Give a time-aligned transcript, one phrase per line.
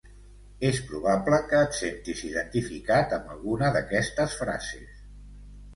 [0.69, 5.07] És probable que et sentis identificat amb alguna d'aquestes frases